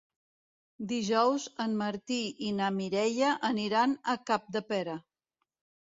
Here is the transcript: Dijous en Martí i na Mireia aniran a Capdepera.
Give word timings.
Dijous 0.91 1.45
en 1.67 1.77
Martí 1.83 2.19
i 2.49 2.51
na 2.63 2.73
Mireia 2.81 3.37
aniran 3.53 3.97
a 4.17 4.21
Capdepera. 4.33 5.03